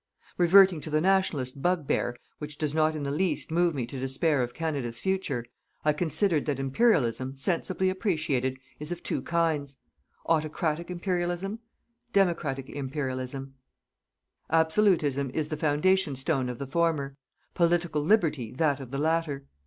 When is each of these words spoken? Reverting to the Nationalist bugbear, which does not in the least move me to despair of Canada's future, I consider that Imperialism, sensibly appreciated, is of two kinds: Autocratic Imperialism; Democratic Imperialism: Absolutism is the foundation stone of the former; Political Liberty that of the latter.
Reverting 0.35 0.81
to 0.81 0.89
the 0.89 0.99
Nationalist 0.99 1.61
bugbear, 1.61 2.15
which 2.39 2.57
does 2.57 2.73
not 2.73 2.95
in 2.95 3.03
the 3.03 3.11
least 3.11 3.51
move 3.51 3.75
me 3.75 3.85
to 3.85 3.99
despair 3.99 4.41
of 4.41 4.51
Canada's 4.55 4.97
future, 4.97 5.45
I 5.85 5.93
consider 5.93 6.39
that 6.39 6.59
Imperialism, 6.59 7.35
sensibly 7.35 7.87
appreciated, 7.87 8.57
is 8.79 8.91
of 8.91 9.03
two 9.03 9.21
kinds: 9.21 9.75
Autocratic 10.25 10.89
Imperialism; 10.89 11.59
Democratic 12.13 12.67
Imperialism: 12.67 13.53
Absolutism 14.49 15.29
is 15.35 15.49
the 15.49 15.55
foundation 15.57 16.15
stone 16.15 16.49
of 16.49 16.57
the 16.57 16.65
former; 16.65 17.15
Political 17.53 18.01
Liberty 18.01 18.51
that 18.53 18.79
of 18.79 18.89
the 18.89 18.97
latter. 18.97 19.45